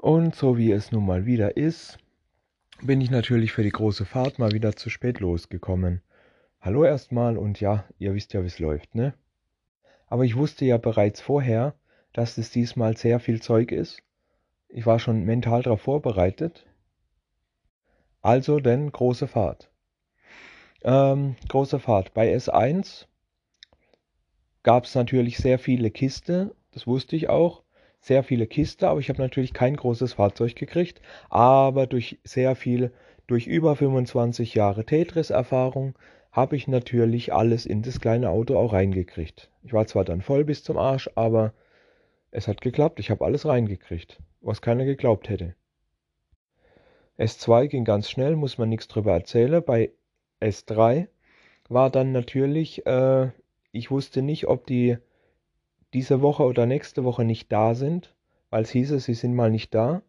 Und 0.00 0.36
so 0.36 0.56
wie 0.56 0.70
es 0.70 0.92
nun 0.92 1.04
mal 1.04 1.26
wieder 1.26 1.56
ist, 1.56 1.98
bin 2.80 3.00
ich 3.00 3.10
natürlich 3.10 3.50
für 3.50 3.64
die 3.64 3.70
große 3.70 4.04
Fahrt 4.04 4.38
mal 4.38 4.52
wieder 4.52 4.76
zu 4.76 4.90
spät 4.90 5.18
losgekommen. 5.18 6.02
Hallo 6.60 6.84
erstmal 6.84 7.36
und 7.36 7.60
ja, 7.60 7.84
ihr 7.98 8.14
wisst 8.14 8.32
ja, 8.32 8.42
wie 8.42 8.46
es 8.46 8.60
läuft, 8.60 8.94
ne? 8.94 9.12
Aber 10.06 10.24
ich 10.24 10.36
wusste 10.36 10.64
ja 10.64 10.76
bereits 10.76 11.20
vorher, 11.20 11.74
dass 12.12 12.38
es 12.38 12.52
diesmal 12.52 12.96
sehr 12.96 13.18
viel 13.18 13.42
Zeug 13.42 13.72
ist. 13.72 14.00
Ich 14.68 14.86
war 14.86 15.00
schon 15.00 15.24
mental 15.24 15.64
darauf 15.64 15.80
vorbereitet. 15.80 16.64
Also 18.22 18.60
denn 18.60 18.92
große 18.92 19.26
Fahrt. 19.26 19.68
Ähm, 20.84 21.34
große 21.48 21.80
Fahrt. 21.80 22.14
Bei 22.14 22.32
S1 22.32 23.06
gab 24.62 24.84
es 24.84 24.94
natürlich 24.94 25.38
sehr 25.38 25.58
viele 25.58 25.90
Kiste, 25.90 26.54
das 26.70 26.86
wusste 26.86 27.16
ich 27.16 27.28
auch 27.28 27.64
sehr 28.00 28.22
viele 28.22 28.46
Kiste, 28.46 28.88
aber 28.88 29.00
ich 29.00 29.08
habe 29.08 29.20
natürlich 29.20 29.52
kein 29.52 29.76
großes 29.76 30.14
Fahrzeug 30.14 30.54
gekriegt. 30.56 31.00
Aber 31.28 31.86
durch 31.86 32.18
sehr 32.24 32.54
viel, 32.54 32.92
durch 33.26 33.46
über 33.46 33.76
25 33.76 34.54
Jahre 34.54 34.84
Tetris-Erfahrung 34.84 35.94
habe 36.30 36.56
ich 36.56 36.68
natürlich 36.68 37.32
alles 37.32 37.66
in 37.66 37.82
das 37.82 38.00
kleine 38.00 38.30
Auto 38.30 38.56
auch 38.56 38.72
reingekriegt. 38.72 39.50
Ich 39.64 39.72
war 39.72 39.86
zwar 39.86 40.04
dann 40.04 40.22
voll 40.22 40.44
bis 40.44 40.62
zum 40.62 40.78
Arsch, 40.78 41.10
aber 41.14 41.52
es 42.30 42.46
hat 42.48 42.60
geklappt. 42.60 43.00
Ich 43.00 43.10
habe 43.10 43.24
alles 43.24 43.46
reingekriegt, 43.46 44.20
was 44.40 44.62
keiner 44.62 44.84
geglaubt 44.84 45.28
hätte. 45.28 45.54
S2 47.18 47.66
ging 47.66 47.84
ganz 47.84 48.08
schnell, 48.08 48.36
muss 48.36 48.58
man 48.58 48.68
nichts 48.68 48.86
drüber 48.86 49.12
erzählen. 49.12 49.62
Bei 49.64 49.90
S3 50.40 51.08
war 51.68 51.90
dann 51.90 52.12
natürlich, 52.12 52.86
äh, 52.86 53.30
ich 53.72 53.90
wusste 53.90 54.22
nicht, 54.22 54.46
ob 54.46 54.66
die 54.66 54.98
diese 55.94 56.20
Woche 56.20 56.44
oder 56.44 56.66
nächste 56.66 57.04
Woche 57.04 57.24
nicht 57.24 57.50
da 57.50 57.74
sind, 57.74 58.14
weil 58.50 58.62
es 58.62 58.70
hieße, 58.70 59.00
sie 59.00 59.14
sind 59.14 59.34
mal 59.34 59.50
nicht 59.50 59.74
da. 59.74 60.02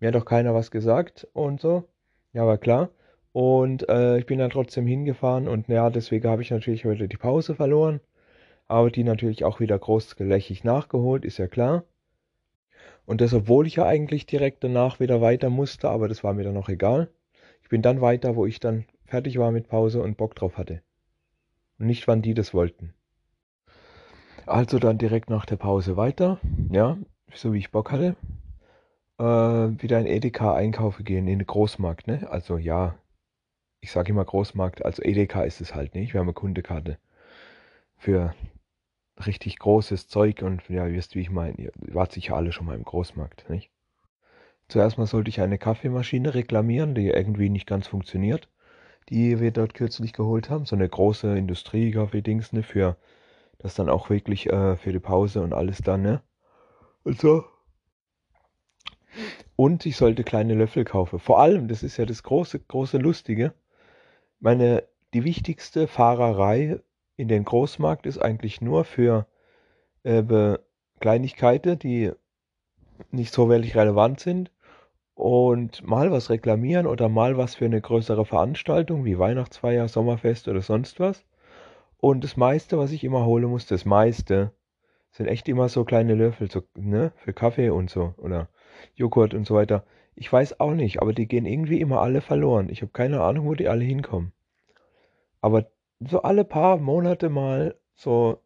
Mir 0.00 0.08
hat 0.08 0.14
doch 0.14 0.24
keiner 0.24 0.54
was 0.54 0.70
gesagt 0.70 1.26
und 1.32 1.60
so. 1.60 1.84
Ja, 2.32 2.46
war 2.46 2.58
klar. 2.58 2.90
Und 3.32 3.88
äh, 3.88 4.18
ich 4.18 4.26
bin 4.26 4.38
dann 4.38 4.50
trotzdem 4.50 4.86
hingefahren 4.86 5.46
und 5.48 5.68
ja, 5.68 5.90
deswegen 5.90 6.28
habe 6.28 6.42
ich 6.42 6.50
natürlich 6.50 6.84
heute 6.84 7.08
die 7.08 7.16
Pause 7.16 7.54
verloren. 7.54 8.00
Aber 8.68 8.90
die 8.90 9.04
natürlich 9.04 9.44
auch 9.44 9.60
wieder 9.60 9.78
großgelächig 9.78 10.64
nachgeholt, 10.64 11.24
ist 11.24 11.38
ja 11.38 11.46
klar. 11.46 11.84
Und 13.04 13.20
das, 13.20 13.32
obwohl 13.32 13.66
ich 13.66 13.76
ja 13.76 13.86
eigentlich 13.86 14.26
direkt 14.26 14.64
danach 14.64 15.00
wieder 15.00 15.20
weiter 15.20 15.50
musste, 15.50 15.88
aber 15.88 16.08
das 16.08 16.24
war 16.24 16.34
mir 16.34 16.44
dann 16.44 16.54
noch 16.54 16.68
egal. 16.68 17.08
Ich 17.62 17.68
bin 17.68 17.82
dann 17.82 18.00
weiter, 18.00 18.36
wo 18.36 18.46
ich 18.46 18.58
dann 18.58 18.86
fertig 19.04 19.38
war 19.38 19.52
mit 19.52 19.68
Pause 19.68 20.02
und 20.02 20.16
Bock 20.16 20.34
drauf 20.34 20.58
hatte. 20.58 20.82
Und 21.78 21.86
nicht, 21.86 22.08
wann 22.08 22.22
die 22.22 22.34
das 22.34 22.52
wollten. 22.54 22.94
Also 24.46 24.78
dann 24.78 24.96
direkt 24.96 25.28
nach 25.28 25.44
der 25.44 25.56
Pause 25.56 25.96
weiter, 25.96 26.38
ja, 26.70 26.96
so 27.34 27.52
wie 27.52 27.58
ich 27.58 27.72
Bock 27.72 27.90
hatte. 27.90 28.16
Äh, 29.18 29.24
wieder 29.24 29.98
in 29.98 30.06
Edeka 30.06 30.54
einkaufen 30.54 31.04
gehen, 31.04 31.26
in 31.26 31.40
den 31.40 31.46
Großmarkt, 31.46 32.06
ne? 32.06 32.28
Also 32.30 32.56
ja, 32.56 32.94
ich 33.80 33.90
sage 33.90 34.10
immer 34.10 34.24
Großmarkt, 34.24 34.84
also 34.84 35.02
Edeka 35.02 35.42
ist 35.42 35.60
es 35.60 35.74
halt 35.74 35.94
nicht. 35.94 36.12
Wir 36.12 36.20
haben 36.20 36.28
eine 36.28 36.34
Kundekarte 36.34 36.98
für 37.96 38.34
richtig 39.26 39.58
großes 39.58 40.08
Zeug 40.08 40.42
und 40.42 40.68
ja, 40.68 40.86
wisst, 40.92 41.16
wie 41.16 41.20
ich 41.20 41.30
meine, 41.30 41.56
ihr 41.56 41.72
wart 41.78 42.12
sicher 42.12 42.36
alle 42.36 42.52
schon 42.52 42.66
mal 42.66 42.76
im 42.76 42.84
Großmarkt, 42.84 43.50
nicht? 43.50 43.70
Zuerst 44.68 44.98
mal 44.98 45.06
sollte 45.06 45.28
ich 45.28 45.40
eine 45.40 45.58
Kaffeemaschine 45.58 46.34
reklamieren, 46.34 46.94
die 46.94 47.08
irgendwie 47.08 47.48
nicht 47.48 47.66
ganz 47.66 47.88
funktioniert, 47.88 48.48
die 49.08 49.40
wir 49.40 49.50
dort 49.50 49.74
kürzlich 49.74 50.12
geholt 50.12 50.50
haben. 50.50 50.66
So 50.66 50.76
eine 50.76 50.88
große 50.88 51.36
Industrie-Kaffee-Dings, 51.36 52.52
ne, 52.52 52.62
für 52.62 52.96
das 53.58 53.74
dann 53.74 53.88
auch 53.88 54.10
wirklich 54.10 54.46
äh, 54.46 54.76
für 54.76 54.92
die 54.92 55.00
Pause 55.00 55.42
und 55.42 55.52
alles 55.52 55.78
dann, 55.78 56.02
ne? 56.02 56.22
Und 57.04 57.20
so. 57.20 57.44
Und 59.56 59.86
ich 59.86 59.96
sollte 59.96 60.24
kleine 60.24 60.54
Löffel 60.54 60.84
kaufen. 60.84 61.18
Vor 61.18 61.40
allem, 61.40 61.68
das 61.68 61.82
ist 61.82 61.96
ja 61.96 62.04
das 62.04 62.22
große, 62.22 62.60
große 62.60 62.98
Lustige. 62.98 63.54
Meine, 64.40 64.84
die 65.14 65.24
wichtigste 65.24 65.86
Fahrerei 65.88 66.80
in 67.16 67.28
den 67.28 67.44
Großmarkt 67.44 68.06
ist 68.06 68.18
eigentlich 68.18 68.60
nur 68.60 68.84
für 68.84 69.26
äh, 70.02 70.58
Kleinigkeiten, 71.00 71.78
die 71.78 72.12
nicht 73.10 73.32
so 73.32 73.48
wirklich 73.48 73.76
relevant 73.76 74.20
sind 74.20 74.50
und 75.14 75.86
mal 75.86 76.10
was 76.10 76.28
reklamieren 76.28 76.86
oder 76.86 77.08
mal 77.08 77.38
was 77.38 77.54
für 77.54 77.64
eine 77.64 77.80
größere 77.80 78.26
Veranstaltung 78.26 79.04
wie 79.04 79.18
Weihnachtsfeier, 79.18 79.88
Sommerfest 79.88 80.48
oder 80.48 80.60
sonst 80.60 81.00
was. 81.00 81.24
Und 81.98 82.24
das 82.24 82.36
meiste, 82.36 82.78
was 82.78 82.92
ich 82.92 83.04
immer 83.04 83.24
holen 83.24 83.46
muss, 83.46 83.66
das 83.66 83.84
meiste, 83.84 84.52
sind 85.10 85.26
echt 85.26 85.48
immer 85.48 85.68
so 85.68 85.84
kleine 85.84 86.14
Löffel, 86.14 86.50
so, 86.50 86.62
ne, 86.74 87.12
für 87.16 87.32
Kaffee 87.32 87.70
und 87.70 87.90
so, 87.90 88.14
oder 88.18 88.48
Joghurt 88.94 89.34
und 89.34 89.46
so 89.46 89.54
weiter. 89.54 89.84
Ich 90.14 90.32
weiß 90.32 90.60
auch 90.60 90.74
nicht, 90.74 91.00
aber 91.00 91.12
die 91.12 91.26
gehen 91.26 91.46
irgendwie 91.46 91.80
immer 91.80 92.00
alle 92.00 92.20
verloren. 92.20 92.68
Ich 92.70 92.82
habe 92.82 92.92
keine 92.92 93.20
Ahnung, 93.22 93.46
wo 93.46 93.54
die 93.54 93.68
alle 93.68 93.84
hinkommen. 93.84 94.32
Aber 95.40 95.70
so 96.00 96.22
alle 96.22 96.44
paar 96.44 96.78
Monate 96.78 97.28
mal 97.28 97.76
so 97.94 98.40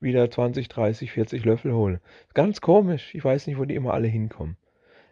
wieder 0.00 0.30
20, 0.30 0.68
30, 0.68 1.12
40 1.12 1.44
Löffel 1.44 1.72
holen. 1.72 2.00
Ganz 2.34 2.60
komisch. 2.60 3.14
Ich 3.14 3.24
weiß 3.24 3.46
nicht, 3.46 3.58
wo 3.58 3.64
die 3.64 3.74
immer 3.74 3.94
alle 3.94 4.08
hinkommen. 4.08 4.56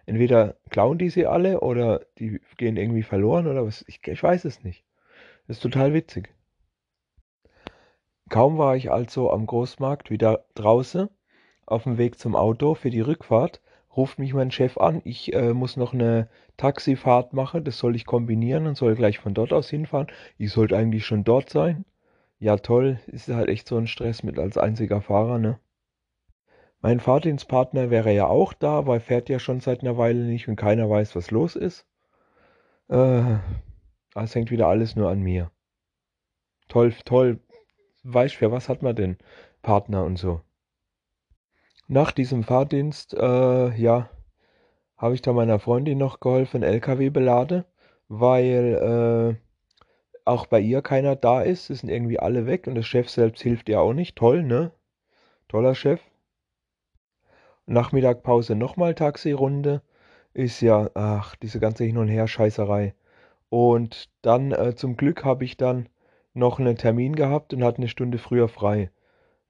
Entweder 0.07 0.57
klauen 0.71 0.99
die 0.99 1.11
sie 1.11 1.27
alle 1.27 1.61
oder 1.61 2.07
die 2.19 2.41
gehen 2.57 2.77
irgendwie 2.77 3.03
verloren 3.03 3.49
oder 3.49 3.67
was. 3.67 3.85
Ich, 3.89 4.01
ich 4.07 4.23
weiß 4.23 4.45
es 4.45 4.63
nicht. 4.63 4.85
Das 5.49 5.57
ist 5.57 5.63
total 5.63 5.93
witzig. 5.95 6.36
Kaum 8.29 8.59
war 8.59 8.77
ich 8.77 8.91
also 8.91 9.31
am 9.31 9.47
Großmarkt 9.47 10.11
wieder 10.11 10.45
draußen, 10.55 11.09
auf 11.65 11.85
dem 11.85 11.97
Weg 11.97 12.19
zum 12.19 12.35
Auto 12.35 12.75
für 12.75 12.91
die 12.91 13.01
Rückfahrt, 13.01 13.61
ruft 13.97 14.19
mich 14.19 14.35
mein 14.35 14.51
Chef 14.51 14.79
an, 14.79 15.01
ich 15.05 15.33
äh, 15.33 15.55
muss 15.55 15.77
noch 15.77 15.95
eine 15.95 16.29
Taxifahrt 16.57 17.33
machen, 17.33 17.65
das 17.65 17.79
soll 17.79 17.95
ich 17.95 18.05
kombinieren 18.05 18.67
und 18.67 18.77
soll 18.77 18.95
gleich 18.97 19.19
von 19.19 19.35
dort 19.35 19.53
aus 19.53 19.71
hinfahren. 19.71 20.09
Ich 20.39 20.53
sollte 20.53 20.77
eigentlich 20.77 21.07
schon 21.07 21.25
dort 21.25 21.51
sein. 21.51 21.85
Ja, 22.39 22.57
toll, 22.57 22.99
ist 23.07 23.29
halt 23.29 23.49
echt 23.49 23.69
so 23.69 23.77
ein 23.77 23.87
Stress 23.87 24.23
mit 24.23 24.39
als 24.39 24.59
einziger 24.59 25.01
Fahrer, 25.01 25.39
ne? 25.39 25.59
Mein 26.83 27.01
Fahrdienstpartner 27.01 27.91
wäre 27.91 28.13
ja 28.13 28.27
auch 28.27 28.53
da, 28.53 28.73
aber 28.79 28.95
er 28.95 29.01
fährt 29.01 29.29
ja 29.29 29.39
schon 29.39 29.61
seit 29.61 29.81
einer 29.81 29.97
Weile 29.97 30.21
nicht 30.25 30.47
und 30.49 30.57
keiner 30.57 30.91
weiß, 30.91 31.17
was 31.17 31.31
los 31.31 31.57
ist. 31.57 31.87
Äh, 32.89 33.37
es 34.15 34.35
hängt 34.35 34.51
wieder 34.51 34.69
alles 34.69 34.95
nur 34.97 35.11
an 35.11 35.21
mir. 35.21 35.51
Toll, 36.69 36.93
toll, 37.05 37.41
weißt, 38.07 38.35
für 38.37 38.53
was 38.53 38.69
hat 38.69 38.83
man 38.83 38.97
denn 38.97 39.19
Partner 39.63 40.05
und 40.05 40.17
so. 40.17 40.41
Nach 41.89 42.13
diesem 42.13 42.43
Fahrdienst, 42.43 43.15
äh, 43.15 43.75
ja, 43.77 44.11
habe 44.97 45.15
ich 45.15 45.23
da 45.23 45.33
meiner 45.33 45.59
Freundin 45.59 45.99
noch 45.99 46.21
geholfen, 46.21 46.63
LKW 46.63 47.11
beladen, 47.11 47.65
weil 48.09 49.37
äh, 49.39 49.47
auch 50.25 50.47
bei 50.47 50.61
ihr 50.61 50.83
keiner 50.83 51.17
da 51.17 51.43
ist. 51.43 51.71
Es 51.71 51.81
sind 51.81 51.91
irgendwie 51.91 52.19
alle 52.19 52.47
weg 52.47 52.67
und 52.67 52.75
der 52.75 52.83
Chef 52.83 53.09
selbst 53.09 53.43
hilft 53.43 53.69
ihr 53.69 53.81
auch 53.81 53.93
nicht. 53.93 54.17
Toll, 54.17 54.43
ne? 54.43 54.73
Toller 55.49 55.75
Chef. 55.75 56.01
Nachmittagpause 57.67 58.55
nochmal 58.55 58.95
Taxirunde. 58.95 59.83
Ist 60.35 60.61
ja, 60.61 60.91
ach, 60.95 61.37
diese 61.37 61.61
ganze 61.61 61.85
Hin- 61.85 61.99
und 61.99 62.09
Her-Scheißerei. 62.09 62.95
Und 63.49 64.11
dann 64.23 64.53
äh, 64.53 64.75
zum 64.75 64.97
Glück 64.97 65.25
habe 65.25 65.45
ich 65.45 65.57
dann 65.57 65.89
noch 66.37 66.59
einen 66.59 66.77
Termin 66.77 67.17
gehabt 67.17 67.53
und 67.53 67.65
hatte 67.65 67.79
eine 67.79 67.89
Stunde 67.89 68.19
früher 68.19 68.49
frei, 68.49 68.91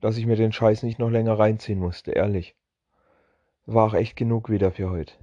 dass 0.01 0.17
ich 0.17 0.27
mir 0.27 0.37
den 0.37 0.53
Scheiß 0.53 0.83
nicht 0.83 0.99
noch 0.99 1.11
länger 1.11 1.39
reinziehen 1.39 1.79
musste, 1.79 2.13
ehrlich. 2.13 2.57
War 3.67 3.87
auch 3.87 3.95
echt 3.95 4.17
genug 4.17 4.49
wieder 4.49 4.71
für 4.71 4.91
heute. 4.91 5.15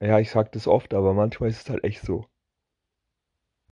Ja, 0.00 0.18
ich 0.18 0.30
sag 0.30 0.52
das 0.52 0.68
oft, 0.68 0.94
aber 0.94 1.14
manchmal 1.14 1.48
ist 1.48 1.62
es 1.62 1.70
halt 1.70 1.82
echt 1.84 2.02
so. 2.02 2.26